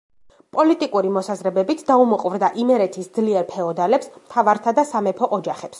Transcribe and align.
პოლიტიკური 0.55 1.11
მოსაზრებებით 1.17 1.83
დაუმოყვრდა 1.91 2.49
იმერეთის 2.65 3.13
ძლიერ 3.19 3.47
ფეოდალებს, 3.53 4.13
მთავართა 4.19 4.75
და 4.81 4.91
სამეფო 4.95 5.33
ოჯახებს. 5.41 5.69